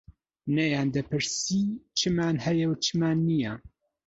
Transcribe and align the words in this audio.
نەیان 0.55 0.87
دەپرسی 0.95 1.63
چمان 1.99 2.35
هەیە 2.45 2.65
و 2.71 2.73
چمان 2.85 3.17
نییە 3.27 3.53